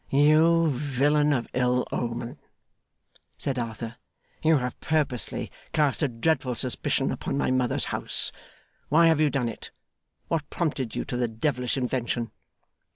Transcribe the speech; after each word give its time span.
'You 0.09 0.69
villain 0.71 1.31
of 1.31 1.47
ill 1.53 1.85
omen!' 1.91 2.39
said 3.37 3.59
Arthur. 3.59 3.97
'You 4.41 4.57
have 4.57 4.79
purposely 4.79 5.51
cast 5.73 6.01
a 6.01 6.07
dreadful 6.07 6.55
suspicion 6.55 7.11
upon 7.11 7.37
my 7.37 7.51
mother's 7.51 7.85
house. 7.93 8.31
Why 8.89 9.05
have 9.05 9.21
you 9.21 9.29
done 9.29 9.47
it? 9.47 9.69
What 10.27 10.49
prompted 10.49 10.95
you 10.95 11.05
to 11.05 11.15
the 11.17 11.27
devilish 11.27 11.77
invention? 11.77 12.31